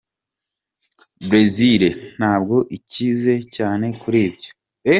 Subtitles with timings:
[1.29, 1.83] Bresil
[2.17, 4.49] ntabwo ikize cyane kuri ibyo”.